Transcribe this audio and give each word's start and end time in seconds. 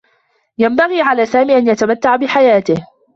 ينبغي 0.57 1.01
على 1.01 1.25
سامي 1.25 1.57
أن 1.57 1.67
يتمتّع 1.67 2.15
بحياته. 2.15 2.87